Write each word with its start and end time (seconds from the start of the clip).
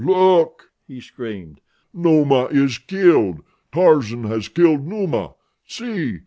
Look!" 0.03 0.71
he 0.87 0.99
screamed. 0.99 1.61
"Numa 1.93 2.45
is 2.45 2.79
killed. 2.79 3.41
Tarzan 3.71 4.23
has 4.23 4.49
killed 4.49 4.83
Numa. 4.87 5.35
See! 5.67 6.17